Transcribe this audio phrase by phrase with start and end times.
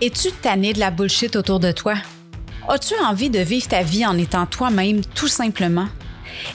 [0.00, 1.94] Es-tu tanné de la bullshit autour de toi?
[2.68, 5.88] As-tu envie de vivre ta vie en étant toi-même tout simplement?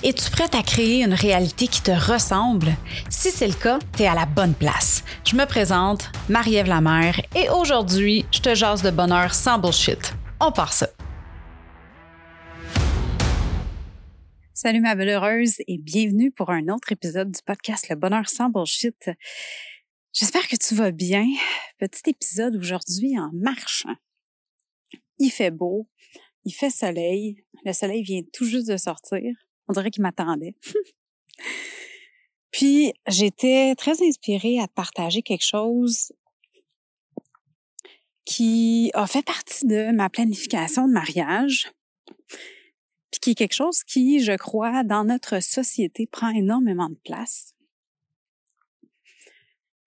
[0.01, 2.69] Es-tu prête à créer une réalité qui te ressemble?
[3.09, 5.03] Si c'est le cas, tu es à la bonne place.
[5.25, 10.13] Je me présente, Marie-Ève Lamère, et aujourd'hui, je te jase de bonheur sans bullshit.
[10.39, 10.87] On part ça.
[14.53, 18.47] Salut ma belle heureuse et bienvenue pour un autre épisode du podcast Le bonheur sans
[18.47, 19.09] bullshit.
[20.13, 21.25] J'espère que tu vas bien.
[21.79, 23.87] Petit épisode aujourd'hui en marche.
[25.17, 25.87] Il fait beau,
[26.45, 29.23] il fait soleil, le soleil vient tout juste de sortir.
[29.67, 30.55] On dirait qu'il m'attendait.
[32.51, 36.13] Puis j'étais très inspirée à partager quelque chose
[38.23, 41.71] qui a fait partie de ma planification de mariage,
[43.09, 47.55] puis qui est quelque chose qui, je crois, dans notre société prend énormément de place.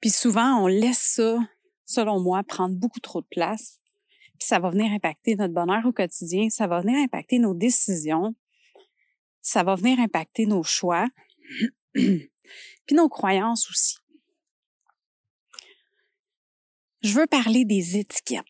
[0.06, 1.36] Puis souvent, on laisse ça,
[1.84, 3.80] selon moi, prendre beaucoup trop de place.
[4.38, 8.36] Puis ça va venir impacter notre bonheur au quotidien, ça va venir impacter nos décisions,
[9.42, 11.08] ça va venir impacter nos choix,
[11.92, 12.30] puis
[12.92, 13.96] nos croyances aussi.
[17.02, 18.44] Je veux parler des étiquettes.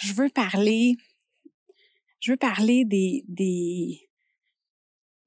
[0.00, 0.94] Je veux parler,
[2.20, 4.08] je veux parler des, des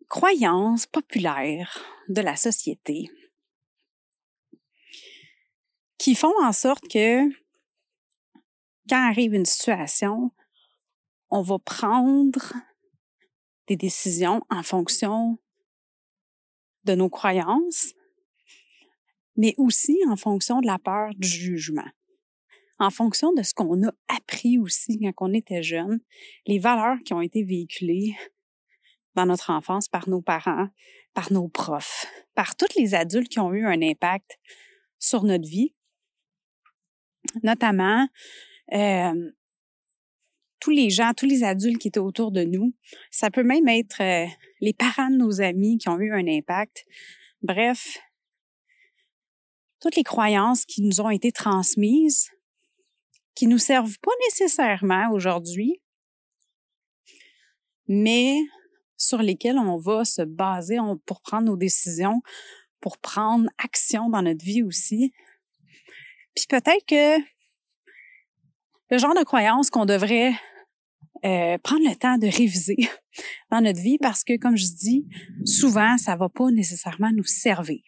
[0.10, 3.12] croyances populaires de la société
[6.06, 7.28] qui font en sorte que
[8.88, 10.32] quand arrive une situation,
[11.32, 12.54] on va prendre
[13.66, 15.40] des décisions en fonction
[16.84, 17.96] de nos croyances,
[19.36, 21.90] mais aussi en fonction de la peur du jugement,
[22.78, 26.02] en fonction de ce qu'on a appris aussi quand on était jeune,
[26.46, 28.16] les valeurs qui ont été véhiculées
[29.16, 30.68] dans notre enfance par nos parents,
[31.16, 34.38] par nos profs, par tous les adultes qui ont eu un impact
[35.00, 35.75] sur notre vie,
[37.44, 38.08] notamment
[38.74, 39.32] euh,
[40.60, 42.74] tous les gens, tous les adultes qui étaient autour de nous.
[43.12, 44.26] Ça peut même être euh,
[44.62, 46.86] les parents de nos amis qui ont eu un impact.
[47.42, 48.00] Bref,
[49.80, 52.32] toutes les croyances qui nous ont été transmises,
[53.36, 55.82] qui nous servent pas nécessairement aujourd'hui,
[57.88, 58.40] mais
[58.98, 62.22] sur lesquelles on va se baser pour prendre nos décisions,
[62.80, 65.14] pour prendre action dans notre vie aussi,
[66.36, 67.20] puis peut-être que
[68.92, 70.34] le genre de croyance qu'on devrait
[71.24, 72.78] euh, prendre le temps de réviser
[73.52, 75.08] dans notre vie parce que, comme je dis,
[75.46, 77.82] souvent, ça va pas nécessairement nous servir.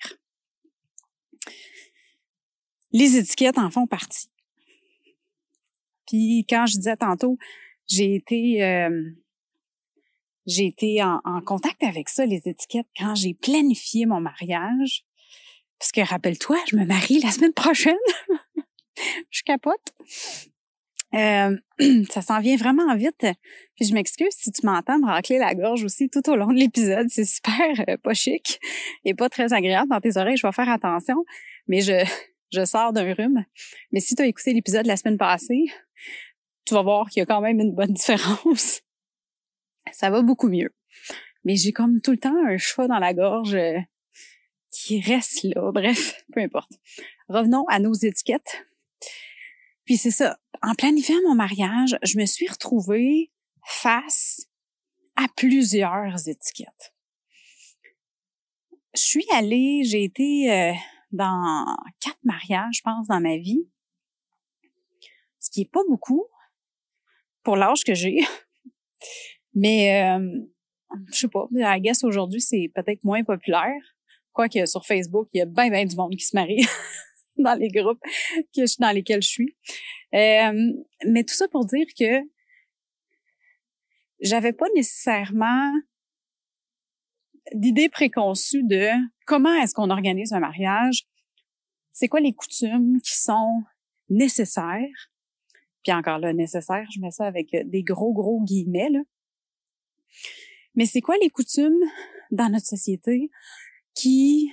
[2.92, 4.30] Les étiquettes en font partie.
[6.08, 7.38] Puis quand je disais tantôt,
[7.88, 9.12] j'ai été euh,
[10.46, 15.04] j'ai été en, en, contact avec ça, les étiquettes, quand j'ai planifié mon mariage.
[15.80, 17.96] Parce que rappelle-toi, je me marie la semaine prochaine.
[19.30, 19.94] je capote.
[21.14, 21.56] Euh,
[22.10, 23.26] ça s'en vient vraiment vite.
[23.76, 26.60] Puis je m'excuse si tu m'entends me racler la gorge aussi tout au long de
[26.60, 27.08] l'épisode.
[27.10, 28.60] C'est super euh, pas chic
[29.06, 30.38] et pas très agréable dans tes oreilles.
[30.38, 31.24] Je vais faire attention,
[31.68, 32.06] mais je,
[32.54, 33.46] je sors d'un rhume.
[33.92, 35.66] Mais si tu as écouté l'épisode la semaine passée,
[36.66, 38.82] tu vas voir qu'il y a quand même une bonne différence.
[39.92, 40.74] Ça va beaucoup mieux.
[41.46, 43.80] Mais j'ai comme tout le temps un choix dans la gorge euh,
[44.78, 45.72] qui reste là.
[45.72, 46.72] Bref, peu importe.
[47.28, 48.66] Revenons à nos étiquettes.
[49.86, 50.40] Puis c'est ça.
[50.62, 53.32] En planifiant mon mariage, je me suis retrouvée
[53.66, 54.48] face
[55.16, 56.94] à plusieurs étiquettes.
[58.94, 60.74] Je suis allée, j'ai été euh,
[61.12, 61.66] dans
[62.00, 63.70] quatre mariages, je pense, dans ma vie.
[65.40, 66.26] Ce qui est pas beaucoup
[67.44, 68.20] pour l'âge que j'ai.
[69.54, 70.40] Mais euh,
[71.12, 73.97] je sais pas, I guess aujourd'hui c'est peut-être moins populaire.
[74.38, 76.64] Quoique sur Facebook, il y a bien, bien du monde qui se marie
[77.38, 78.00] dans les groupes
[78.56, 79.58] que je, dans lesquels je suis.
[80.14, 80.74] Euh,
[81.08, 82.22] mais tout ça pour dire que
[84.20, 85.74] j'avais pas nécessairement
[87.56, 88.90] d'idée préconçue de
[89.26, 91.08] comment est-ce qu'on organise un mariage,
[91.92, 93.64] c'est quoi les coutumes qui sont
[94.08, 95.10] nécessaires,
[95.82, 99.00] puis encore là, nécessaire, je mets ça avec des gros, gros guillemets, là.
[100.76, 101.82] Mais c'est quoi les coutumes
[102.30, 103.32] dans notre société
[103.98, 104.52] qui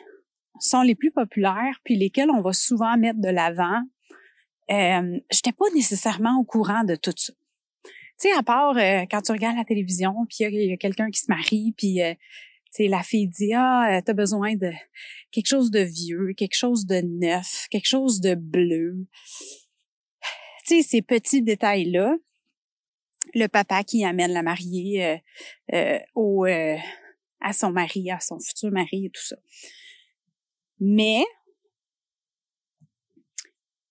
[0.58, 3.82] sont les plus populaires, puis lesquelles on va souvent mettre de l'avant.
[4.70, 7.32] Euh, j'étais pas nécessairement au courant de tout ça.
[7.84, 11.10] Tu sais, à part euh, quand tu regardes la télévision, puis il y a, quelqu'un
[11.10, 14.70] qui se marie, puis euh, tu sais, la fille dit ah, t'as besoin de
[15.30, 19.06] quelque chose de vieux, quelque chose de neuf, quelque chose de bleu.
[20.66, 22.16] Tu sais, ces petits détails là.
[23.34, 25.20] Le papa qui amène la mariée
[25.72, 26.46] euh, au
[27.44, 29.36] à son mari, à son futur mari et tout ça.
[30.80, 31.24] Mais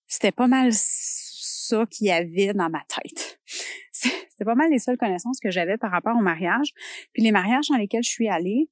[0.06, 3.40] c'était pas mal ça qu'il y avait dans ma tête.
[3.92, 6.72] C'était pas mal les seules connaissances que j'avais par rapport au mariage.
[7.12, 8.68] Puis les mariages dans lesquels je suis allée,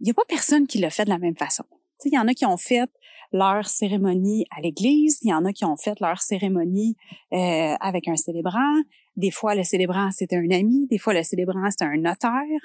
[0.00, 1.64] il n'y a pas personne qui l'a fait de la même façon.
[2.04, 2.88] Il y en a qui ont fait
[3.32, 6.96] leur cérémonie à l'église, il y en a qui ont fait leur cérémonie
[7.32, 8.82] euh, avec un célébrant.
[9.16, 12.60] Des fois, le célébrant, c'était un ami, des fois, le célébrant, c'était un notaire.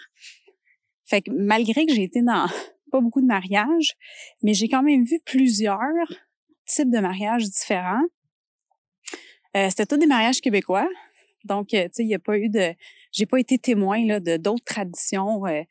[1.05, 2.47] Fait que malgré que j'ai été dans
[2.91, 3.93] pas beaucoup de mariages,
[4.41, 5.79] mais j'ai quand même vu plusieurs
[6.65, 8.03] types de mariages différents.
[9.55, 10.87] Euh, c'était tous des mariages québécois.
[11.43, 12.73] Donc, euh, tu sais, il n'y a pas eu de...
[13.11, 15.61] J'ai pas été témoin là, de d'autres traditions euh,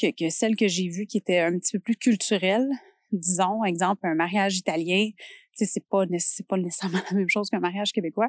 [0.00, 2.68] que, que celles que j'ai vues qui étaient un petit peu plus culturelles.
[3.12, 5.10] Disons, exemple, un mariage italien,
[5.54, 8.28] c'est pas, c'est pas nécessairement la même chose qu'un mariage québécois.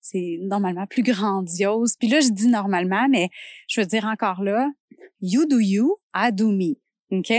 [0.00, 1.96] C'est normalement plus grandiose.
[1.98, 3.30] Puis là, je dis normalement, mais
[3.68, 4.70] je veux dire encore là,
[5.20, 6.76] you do you, I do me.
[7.10, 7.32] OK?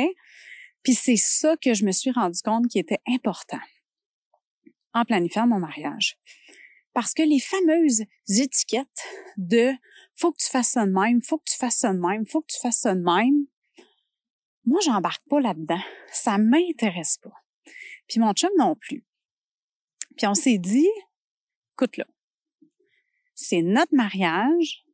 [0.84, 3.60] Puis c'est ça que je me suis rendu compte qui était important
[4.94, 6.18] en planifiant mon mariage.
[6.94, 9.04] Parce que les fameuses étiquettes
[9.36, 9.72] de
[10.14, 12.42] faut que tu fasses ça de même, faut que tu fasses ça de même, faut
[12.42, 13.48] que tu fasses ça de même,
[14.66, 15.82] moi, j'embarque pas là-dedans.
[16.12, 17.34] Ça m'intéresse pas.
[18.08, 19.06] Puis mon chum non plus.
[20.18, 20.90] Puis on s'est dit,
[21.74, 22.06] écoute là,
[23.34, 24.86] c'est notre mariage.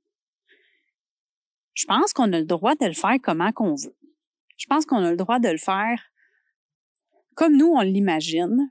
[1.73, 3.97] Je pense qu'on a le droit de le faire comment qu'on veut.
[4.57, 6.11] Je pense qu'on a le droit de le faire
[7.35, 8.69] comme nous, on l'imagine,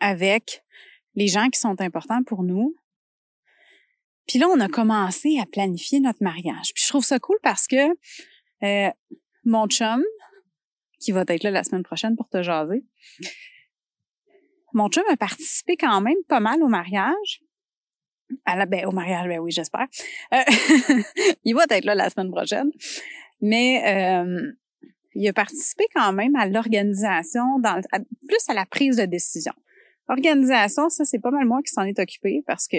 [0.00, 0.64] avec
[1.14, 2.74] les gens qui sont importants pour nous.
[4.26, 6.72] Puis là, on a commencé à planifier notre mariage.
[6.74, 7.90] Puis je trouve ça cool parce que
[8.62, 8.90] euh,
[9.44, 10.02] mon chum,
[10.98, 12.84] qui va être là la semaine prochaine pour te jaser,
[14.76, 17.40] mon chum a participé quand même pas mal au mariage.
[18.44, 19.86] À ben, au mariage, ben oui, j'espère.
[20.34, 20.42] Euh,
[21.44, 22.70] il va être là la semaine prochaine.
[23.40, 24.52] Mais euh,
[25.14, 27.80] il a participé quand même à l'organisation, dans,
[28.28, 29.54] plus à la prise de décision.
[30.08, 32.78] Organisation, ça, c'est pas mal moi qui s'en est occupé parce que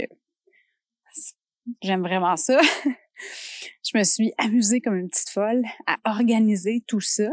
[1.81, 2.59] j'aime vraiment ça.
[3.83, 7.29] je me suis amusée comme une petite folle à organiser tout ça.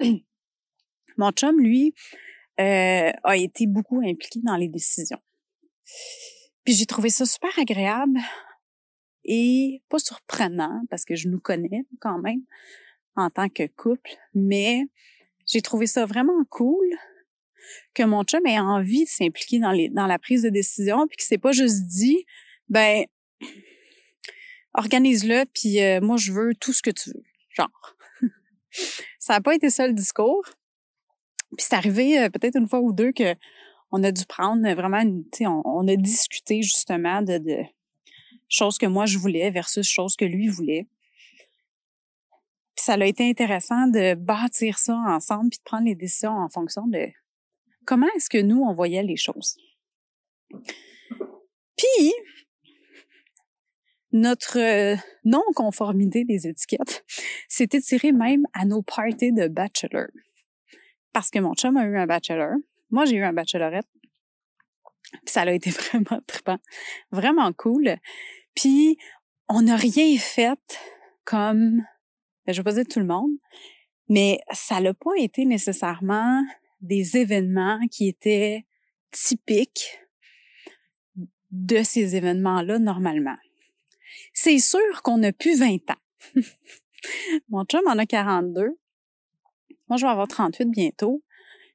[1.16, 1.94] Mon chum, lui,
[2.60, 5.20] euh, a été beaucoup impliqué dans les décisions.
[6.64, 8.18] Puis j'ai trouvé ça super agréable
[9.24, 12.42] et pas surprenant parce que je nous connais quand même
[13.16, 14.84] en tant que couple, mais
[15.46, 16.86] j'ai trouvé ça vraiment cool
[17.94, 21.16] que mon chum ait envie de s'impliquer dans les dans la prise de décision puis
[21.16, 22.24] que c'est pas juste dit
[22.68, 23.04] ben
[24.74, 27.96] organise-le puis euh, moi je veux tout ce que tu veux genre
[29.18, 30.44] ça a pas été ça le discours
[31.56, 33.34] puis c'est arrivé euh, peut-être une fois ou deux que
[33.90, 37.58] on a dû prendre vraiment tu sais on, a discuté justement de, de
[38.48, 40.86] choses que moi je voulais versus choses que lui voulait
[42.74, 46.48] puis ça a été intéressant de bâtir ça ensemble puis de prendre les décisions en
[46.48, 47.06] fonction de
[47.84, 49.56] comment est-ce que nous, on voyait les choses.
[51.76, 52.12] Puis,
[54.12, 57.04] notre euh, non-conformité des étiquettes
[57.48, 60.06] s'est étirée même à nos parties de bachelor.
[61.14, 62.56] Parce que mon chum a eu un bachelor,
[62.90, 63.86] moi j'ai eu un bachelorette,
[65.24, 66.58] puis ça a été vraiment trippant,
[67.10, 67.96] vraiment cool.
[68.54, 68.98] Puis,
[69.48, 70.58] on n'a rien fait
[71.24, 71.84] comme,
[72.46, 73.30] ben, je vais pas dire tout le monde,
[74.08, 76.44] mais ça n'a pas été nécessairement
[76.80, 78.66] des événements qui étaient
[79.10, 79.98] typiques
[81.50, 83.36] de ces événements-là normalement.
[84.32, 86.34] C'est sûr qu'on a plus 20 ans.
[87.48, 88.76] Mon chum en a 42.
[89.88, 91.22] Moi, je vais avoir 38 bientôt.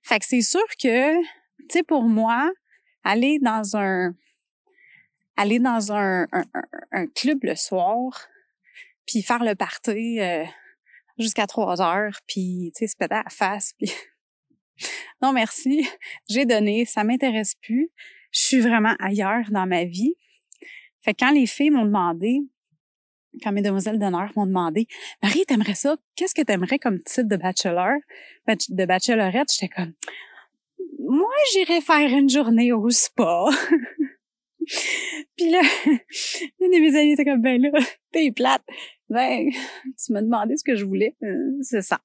[0.02, 1.26] Fait que c'est sûr que, tu
[1.70, 2.52] sais, pour moi,
[3.04, 4.14] aller dans un
[5.40, 6.28] aller dans un,
[7.16, 8.28] club le soir,
[9.06, 10.44] puis faire le party euh,
[11.18, 13.90] jusqu'à 3 heures, puis, tu sais, se péter à la face, puis
[15.22, 15.88] non merci,
[16.30, 17.90] j'ai donné, ça m'intéresse plus.
[18.32, 20.16] Je suis vraiment ailleurs dans ma vie.
[21.02, 22.42] Fait que quand les filles m'ont demandé,
[23.44, 24.88] quand mes demoiselles d'honneur m'ont demandé,
[25.22, 25.98] Marie, t'aimerais ça?
[26.16, 27.98] Qu'est-ce que t'aimerais comme type de bachelor,
[28.48, 29.48] de bachelorette?
[29.54, 29.94] J'étais comme,
[31.00, 33.46] moi, j'irais faire une journée au spa.
[35.38, 37.72] Puis là, une de mes amies était comme, ben là,
[38.12, 38.64] t'es plate.
[39.10, 41.16] Ben, tu m'as demandé ce que je voulais.
[41.24, 42.00] Euh, c'est ça.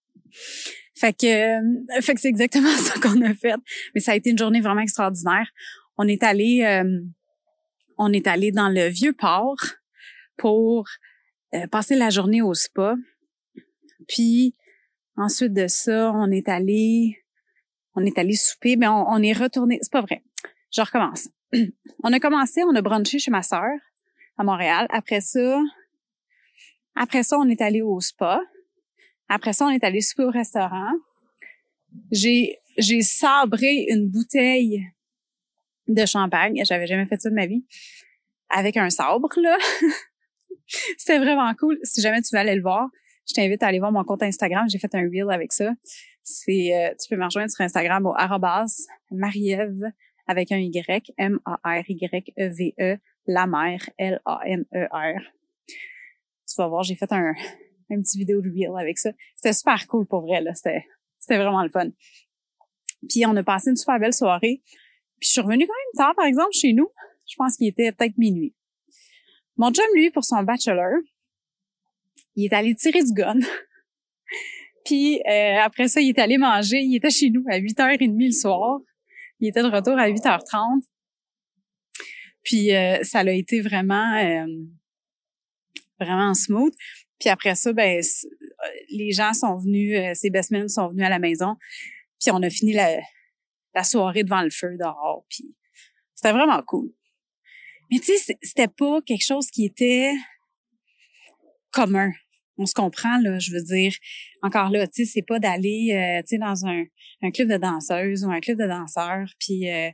[0.95, 3.55] Fait que, euh, fait que c'est exactement ça qu'on a fait.
[3.95, 5.47] Mais ça a été une journée vraiment extraordinaire.
[5.99, 7.01] On est allé, euh,
[7.99, 9.57] on est allé dans le vieux port
[10.37, 10.87] pour
[11.55, 12.95] euh, passer la journée au spa.
[14.09, 14.55] Puis
[15.17, 17.23] ensuite de ça, on est allé,
[17.95, 19.79] on est allé souper, mais on, on est retourné.
[19.83, 20.23] C'est pas vrai.
[20.73, 21.29] Je recommence.
[22.03, 23.71] on a commencé, on a brunché chez ma sœur
[24.37, 24.87] à Montréal.
[24.91, 25.61] Après ça,
[26.97, 28.41] après ça, on est allé au spa.
[29.29, 30.93] Après ça, on est allé souper au restaurant.
[32.11, 34.85] J'ai, j'ai sabré une bouteille
[35.89, 36.63] de champagne.
[36.65, 37.65] J'avais jamais fait ça de ma vie.
[38.49, 39.57] Avec un sabre, là.
[40.99, 41.79] C'était vraiment cool.
[41.83, 42.89] Si jamais tu veux aller le voir,
[43.29, 44.67] je t'invite à aller voir mon compte Instagram.
[44.69, 45.73] J'ai fait un reel avec ça.
[46.23, 49.93] C'est, euh, tu peux me rejoindre sur Instagram au arrobas Marie-Ève
[50.27, 55.21] avec un Y, M-A-R-Y-E-V-E, e, la mère, L-A-M-E-R.
[55.67, 57.35] Tu vas voir, j'ai fait un,
[57.91, 59.11] un petit vidéo de reel avec ça.
[59.37, 60.55] C'était super cool pour vrai, là.
[60.55, 60.85] C'était,
[61.19, 61.91] c'était vraiment le fun.
[63.09, 64.63] Puis on a passé une super belle soirée.
[65.21, 66.89] Puis je suis revenue quand même tard, par exemple, chez nous.
[67.27, 68.55] Je pense qu'il était peut-être minuit.
[69.57, 70.99] Mon chum, lui, pour son bachelor,
[72.37, 73.39] il est allé tirer du gun.
[74.85, 76.79] Puis euh, après ça, il est allé manger.
[76.81, 78.81] Il était chez nous à 8h30 le soir.
[79.41, 80.83] Il était de retour à 8h30.
[82.43, 84.47] Puis euh, ça a été vraiment euh,
[85.99, 86.75] vraiment smooth.
[87.19, 88.03] Puis après ça, ben
[88.91, 91.57] les gens sont venus, ses best men sont venus à la maison.
[92.21, 92.99] Puis on a fini la,
[93.75, 95.25] la soirée devant le feu dehors.
[95.29, 95.55] Puis
[96.15, 96.91] c'était vraiment cool.
[97.91, 100.13] Mais tu sais, c'était pas quelque chose qui était
[101.73, 102.11] commun.
[102.57, 103.93] On se comprend, là, je veux dire.
[104.43, 106.85] Encore là, tu sais, c'est pas d'aller, euh, tu sais, dans un,
[107.33, 109.91] club de danseuses ou un club de danseurs, puis, euh,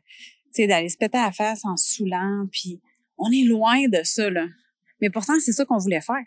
[0.46, 2.80] tu sais, d'aller se péter à la face en saoulant, puis
[3.16, 4.46] on est loin de ça, là.
[5.00, 6.24] Mais pourtant, c'est ça qu'on voulait faire.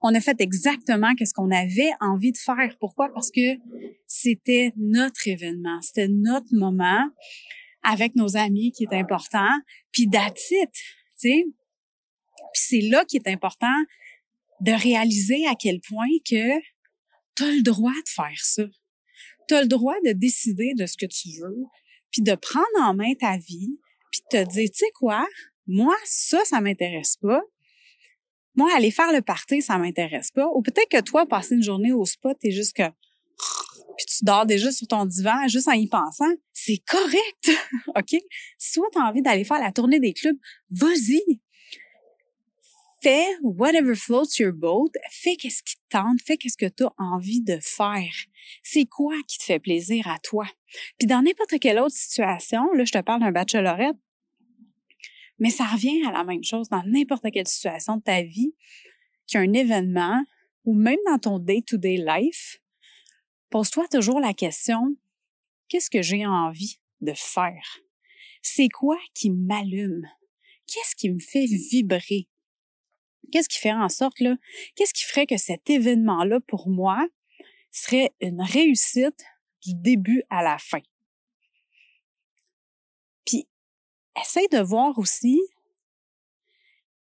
[0.00, 2.74] On a fait exactement ce qu'on avait envie de faire.
[2.80, 3.12] Pourquoi?
[3.12, 3.58] Parce que
[4.06, 7.10] c'était notre événement, c'était notre moment
[7.82, 9.50] avec nos amis qui est important,
[9.92, 10.06] puis
[11.20, 11.44] Puis
[12.54, 13.84] c'est là qui est important
[14.60, 16.60] de réaliser à quel point que
[17.36, 18.64] tu as le droit de faire ça.
[19.48, 21.64] Tu as le droit de décider de ce que tu veux,
[22.10, 23.78] puis de prendre en main ta vie,
[24.10, 25.26] puis de te dire, tu sais quoi,
[25.66, 27.42] moi, ça, ça m'intéresse pas.
[28.54, 30.46] Moi, aller faire le party, ça m'intéresse pas.
[30.54, 32.84] Ou peut-être que toi, passer une journée au spot, t'es juste que
[33.96, 37.50] puis tu dors déjà sur ton divan juste en y pensant, c'est correct,
[37.96, 38.20] OK?
[38.58, 40.36] Si toi, tu as envie d'aller faire la tournée des clubs,
[40.70, 41.40] vas-y.
[43.02, 46.92] Fais whatever floats your boat, fais qu'est-ce qui te tente, fais qu'est-ce que tu as
[46.96, 48.14] envie de faire.
[48.62, 50.46] C'est quoi qui te fait plaisir à toi?
[50.98, 53.96] Puis dans n'importe quelle autre situation, là, je te parle d'un bachelorette,
[55.38, 58.54] mais ça revient à la même chose dans n'importe quelle situation de ta vie,
[59.26, 60.24] qu'il y a un événement
[60.64, 62.58] ou même dans ton day-to-day -day life,
[63.54, 64.96] Pose-toi toujours la question,
[65.68, 67.78] qu'est-ce que j'ai envie de faire?
[68.42, 70.10] C'est quoi qui m'allume?
[70.66, 72.26] Qu'est-ce qui me fait vibrer?
[73.30, 74.16] Qu'est-ce qui fait en sorte,
[74.74, 77.06] qu'est-ce qui ferait que cet événement-là, pour moi,
[77.70, 79.24] serait une réussite
[79.64, 80.82] du début à la fin?
[83.24, 83.46] Puis,
[84.20, 85.40] essaye de voir aussi,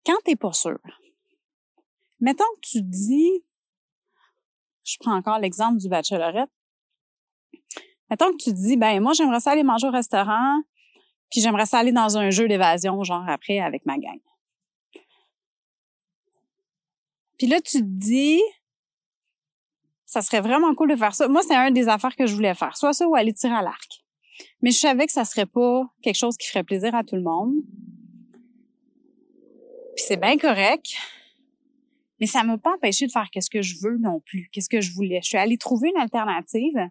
[0.06, 0.82] quand t'es pas sûr,
[2.20, 3.46] mettons que tu dis,
[4.84, 6.50] je prends encore l'exemple du bachelorette.
[8.10, 10.62] Mettons que tu te dis, ben moi, j'aimerais ça aller manger au restaurant,
[11.30, 14.20] puis j'aimerais ça aller dans un jeu d'évasion, genre après, avec ma gang.
[17.38, 18.42] Puis là, tu te dis,
[20.06, 21.28] ça serait vraiment cool de faire ça.
[21.30, 22.76] Moi, c'est un des affaires que je voulais faire.
[22.76, 24.04] Soit ça ou aller tirer à l'arc.
[24.62, 27.22] Mais je savais que ça serait pas quelque chose qui ferait plaisir à tout le
[27.22, 27.54] monde.
[29.96, 30.94] Puis c'est bien correct.
[32.22, 34.80] Mais ça m'a pas empêché de faire qu'est-ce que je veux non plus, qu'est-ce que
[34.80, 35.20] je voulais.
[35.24, 36.88] Je suis allée trouver une alternative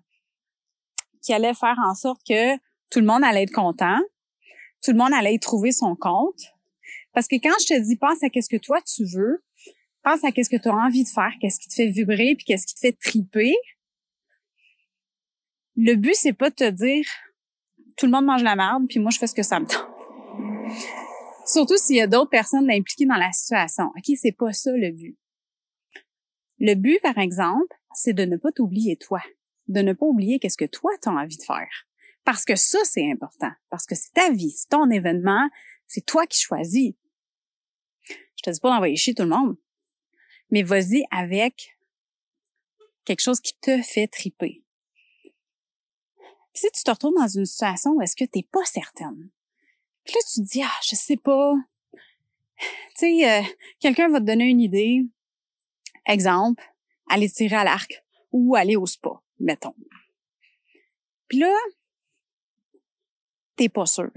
[1.23, 2.57] qui allait faire en sorte que
[2.91, 4.01] tout le monde allait être content,
[4.83, 6.43] tout le monde allait trouver son compte.
[7.13, 9.45] Parce que quand je te dis pense à qu'est-ce que toi tu veux,
[10.03, 12.45] pense à qu'est-ce que tu as envie de faire, qu'est-ce qui te fait vibrer puis
[12.45, 13.55] qu'est-ce qui te fait triper.
[15.77, 17.05] Le but c'est pas de te dire
[17.97, 19.87] tout le monde mange la merde puis moi je fais ce que ça me tente.
[21.47, 23.85] Surtout s'il y a d'autres personnes impliquées dans la situation.
[23.97, 25.20] OK, c'est pas ça le but.
[26.61, 29.23] Le but, par exemple, c'est de ne pas t'oublier toi,
[29.69, 31.87] de ne pas oublier qu'est-ce que toi tu as envie de faire.
[32.25, 33.51] Parce que ça, c'est important.
[33.71, 35.49] Parce que c'est ta vie, c'est ton événement,
[35.87, 36.93] c'est toi qui choisis.
[38.09, 39.57] Je te dis pas d'envoyer chier tout le monde,
[40.51, 41.79] mais vas-y avec
[43.05, 44.63] quelque chose qui te fait triper.
[46.53, 49.31] si tu te retrouves dans une situation où est-ce que t'es pas certaine,
[50.05, 51.55] puis là tu te dis ah je sais pas,
[52.61, 53.43] tu sais euh,
[53.79, 55.07] quelqu'un va te donner une idée,
[56.07, 56.63] Exemple,
[57.09, 59.75] aller tirer à l'arc ou aller au spa, mettons.
[61.29, 61.55] Puis là,
[63.57, 64.11] t'es pas sûr.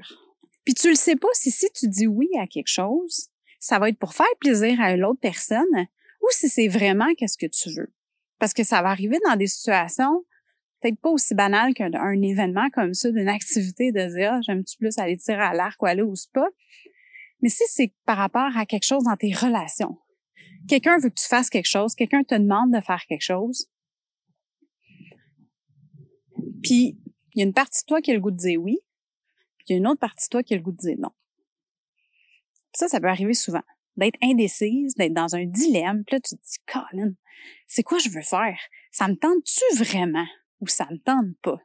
[0.65, 3.89] Puis tu le sais pas si si tu dis oui à quelque chose, ça va
[3.89, 5.87] être pour faire plaisir à l'autre personne
[6.21, 7.93] ou si c'est vraiment qu'est-ce que tu veux.
[8.39, 10.23] Parce que ça va arriver dans des situations
[10.83, 14.97] peut-être pas aussi banales qu'un événement comme ça, d'une activité de dire ah, j'aime-tu plus
[14.97, 16.45] aller tirer à l'arc ou aller au spa?
[17.41, 19.97] Mais si c'est par rapport à quelque chose dans tes relations,
[20.67, 23.67] quelqu'un veut que tu fasses quelque chose, quelqu'un te demande de faire quelque chose,
[26.61, 26.97] puis
[27.33, 28.79] il y a une partie de toi qui a le goût de dire oui,
[29.57, 30.95] puis il y a une autre partie de toi qui a le goût de dire
[30.97, 31.11] non.
[32.73, 33.63] ça, ça peut arriver souvent.
[33.95, 37.13] D'être indécise, d'être dans un dilemme, puis là, tu te dis, Colin,
[37.67, 38.57] c'est quoi je veux faire?
[38.91, 40.25] Ça me tente-tu vraiment
[40.61, 41.59] ou ça me tente pas?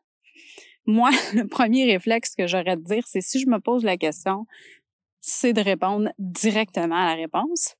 [0.85, 4.47] Moi, le premier réflexe que j'aurais de dire, c'est si je me pose la question,
[5.21, 7.77] c'est de répondre directement à la réponse.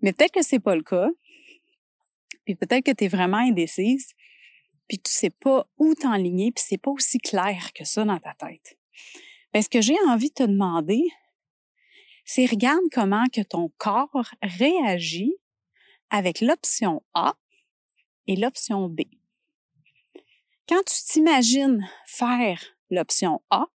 [0.00, 1.08] Mais peut-être que c'est pas le cas.
[2.44, 4.12] Puis peut-être que tu es vraiment indécise,
[4.88, 8.34] puis tu sais pas où t'enligner, puis c'est pas aussi clair que ça dans ta
[8.34, 8.78] tête.
[9.52, 11.02] Ben, ce que j'ai envie de te demander,
[12.24, 15.34] c'est regarde comment que ton corps réagit
[16.10, 17.34] avec l'option A
[18.26, 19.00] et l'option B.
[20.68, 23.66] Quand tu t'imagines faire l'option A,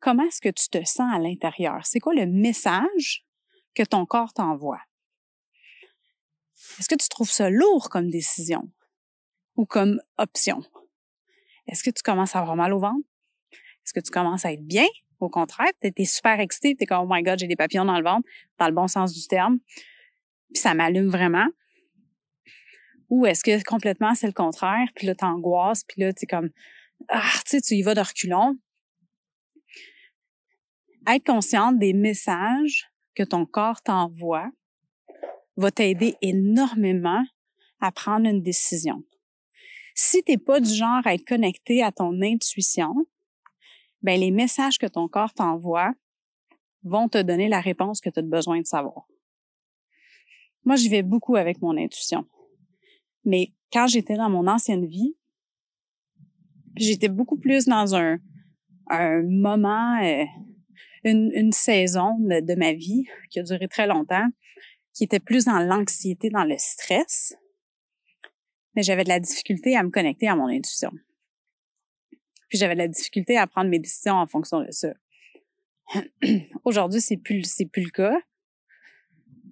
[0.00, 1.84] comment est-ce que tu te sens à l'intérieur?
[1.84, 3.26] C'est quoi le message
[3.74, 4.80] que ton corps t'envoie?
[6.78, 8.70] Est-ce que tu trouves ça lourd comme décision?
[9.56, 10.62] Ou comme option?
[11.66, 13.06] Est-ce que tu commences à avoir mal au ventre?
[13.52, 14.86] Est-ce que tu commences à être bien?
[15.20, 17.84] Au contraire, tu es super excité, tu es comme, oh my god, j'ai des papillons
[17.84, 18.26] dans le ventre,
[18.58, 19.58] dans le bon sens du terme.
[20.52, 21.46] Puis ça m'allume vraiment.
[23.10, 26.50] Ou est-ce que complètement c'est le contraire, puis là, t'angoisses, puis là, tu comme,
[27.08, 28.56] ah, tu sais, tu y vas de reculons.
[31.06, 34.50] Être consciente des messages que ton corps t'envoie
[35.56, 37.22] va t'aider énormément
[37.80, 39.02] à prendre une décision.
[39.94, 42.94] Si t'es pas du genre à être connecté à ton intuition,
[44.02, 45.92] ben les messages que ton corps t'envoie
[46.82, 49.06] vont te donner la réponse que tu as besoin de savoir.
[50.64, 52.26] Moi, j'y vais beaucoup avec mon intuition.
[53.24, 55.16] Mais quand j'étais dans mon ancienne vie,
[56.76, 58.18] j'étais beaucoup plus dans un,
[59.22, 60.24] moment, euh,
[61.04, 64.28] une, une, saison de, de, ma vie qui a duré très longtemps,
[64.94, 67.34] qui était plus dans l'anxiété, dans le stress.
[68.74, 70.92] Mais j'avais de la difficulté à me connecter à mon intuition.
[72.48, 74.92] Puis j'avais de la difficulté à prendre mes décisions en fonction de ça.
[76.64, 78.18] Aujourd'hui, c'est plus c'est plus le cas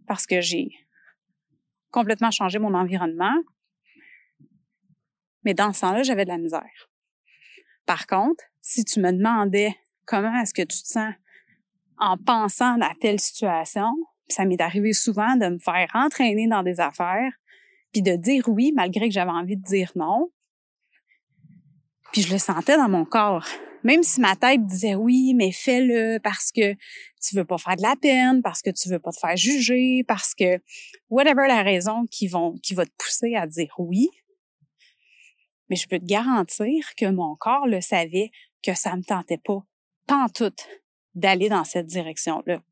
[0.06, 0.70] parce que j'ai
[1.90, 3.34] complètement changé mon environnement.
[5.44, 6.90] Mais dans ce temps-là, j'avais de la misère.
[7.86, 9.74] Par contre, si tu me demandais
[10.04, 11.14] comment est-ce que tu te sens
[11.98, 13.92] en pensant à telle situation,
[14.28, 17.32] ça m'est arrivé souvent de me faire entraîner dans des affaires,
[17.92, 20.30] puis de dire oui malgré que j'avais envie de dire non,
[22.12, 23.46] puis je le sentais dans mon corps.
[23.84, 26.74] Même si ma tête disait oui, mais fais-le parce que
[27.22, 30.04] tu veux pas faire de la peine, parce que tu veux pas te faire juger,
[30.06, 30.60] parce que
[31.10, 34.08] whatever la raison qui vont qui va te pousser à dire oui.
[35.70, 38.30] Mais je peux te garantir que mon corps le savait
[38.64, 39.62] que ça me tentait pas
[40.06, 40.66] pantoute
[41.14, 42.62] d'aller dans cette direction-là.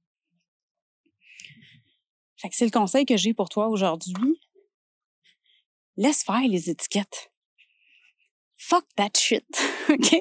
[2.36, 4.40] Fait que c'est le conseil que j'ai pour toi aujourd'hui.
[5.96, 7.30] Laisse faire les étiquettes
[8.56, 9.46] fuck that shit,
[9.90, 10.16] OK?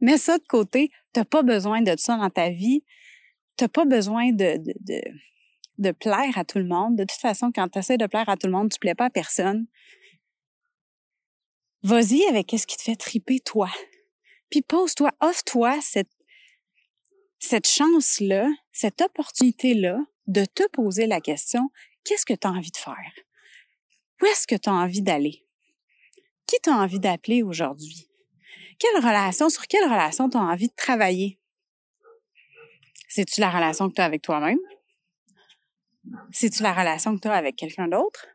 [0.00, 0.90] Mets ça de côté.
[1.12, 2.84] T'as pas besoin de ça dans ta vie.
[3.56, 5.00] T'as pas besoin de, de,
[5.78, 6.96] de, plaire à tout le monde.
[6.96, 9.10] De toute façon, quand tu de plaire à tout le monde, tu plais pas à
[9.10, 9.66] personne.
[11.82, 13.70] Vas-y avec ce qui te fait triper toi.
[14.50, 16.10] Puis pose-toi, offre-toi cette,
[17.38, 21.70] cette chance-là, cette opportunité-là de te poser la question,
[22.04, 23.12] qu'est-ce que tu as envie de faire?
[24.22, 25.46] Où est-ce que tu as envie d'aller?
[26.46, 28.08] Qui t'as envie d'appeler aujourd'hui?
[28.78, 31.38] Quelle relation, sur quelle relation t'as envie de travailler?
[33.08, 34.58] C'est-tu la relation que tu as avec toi-même?
[36.32, 38.26] C'est-tu la relation que tu as avec quelqu'un d'autre?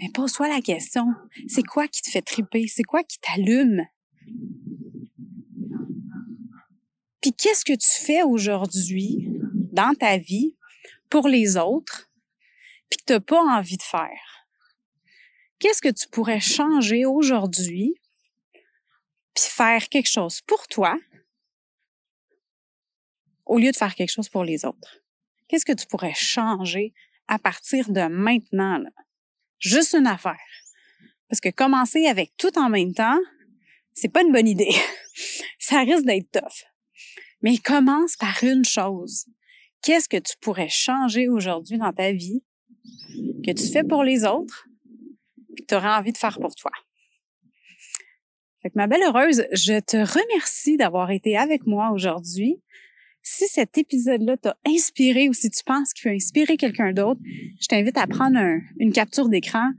[0.00, 1.06] Mais pose-toi la question,
[1.48, 2.66] c'est quoi qui te fait triper?
[2.68, 3.86] C'est quoi qui t'allume?
[7.20, 9.23] Puis qu'est-ce que tu fais aujourd'hui
[9.74, 10.56] dans ta vie
[11.10, 12.10] pour les autres
[12.88, 14.34] puis que tu n'as pas envie de faire?
[15.64, 17.94] qu'est-ce que tu pourrais changer aujourd'hui
[19.34, 20.94] puis faire quelque chose pour toi
[23.46, 24.98] au lieu de faire quelque chose pour les autres?
[25.48, 26.92] Qu'est-ce que tu pourrais changer
[27.28, 28.82] à partir de maintenant?
[29.58, 30.36] Juste une affaire.
[31.30, 33.18] Parce que commencer avec tout en même temps,
[33.94, 34.74] c'est pas une bonne idée.
[35.58, 36.66] Ça risque d'être tough.
[37.40, 39.24] Mais commence par une chose.
[39.84, 42.42] Qu'est-ce que tu pourrais changer aujourd'hui dans ta vie
[43.44, 44.66] que tu fais pour les autres
[45.58, 46.70] que tu auras envie de faire pour toi?
[48.74, 52.62] Ma belle heureuse, je te remercie d'avoir été avec moi aujourd'hui.
[53.22, 57.20] Si cet épisode-là t'a inspiré ou si tu penses qu'il peut inspirer quelqu'un d'autre,
[57.60, 58.38] je t'invite à prendre
[58.78, 59.70] une capture d'écran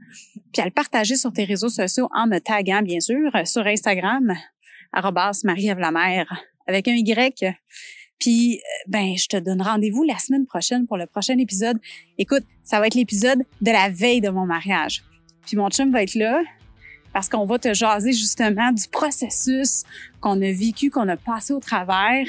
[0.52, 4.36] puis à le partager sur tes réseaux sociaux en me taguant, bien sûr, sur Instagram,
[5.44, 5.70] marie
[6.68, 7.56] avec un Y.
[8.18, 11.78] Puis, ben, je te donne rendez-vous la semaine prochaine pour le prochain épisode.
[12.18, 15.04] Écoute, ça va être l'épisode de la veille de mon mariage.
[15.46, 16.42] Puis mon chum va être là.
[17.12, 19.84] parce qu'on va te jaser justement du processus
[20.20, 22.26] qu'on a vécu, qu'on a passé au travers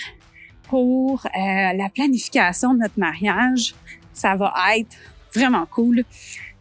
[0.63, 3.75] pour euh, la planification de notre mariage.
[4.13, 4.95] Ça va être
[5.33, 6.03] vraiment cool.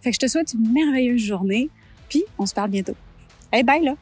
[0.01, 1.69] Fait que je te souhaite une merveilleuse journée,
[2.09, 2.97] puis on se parle bientôt.
[3.53, 3.95] Hey, bye là!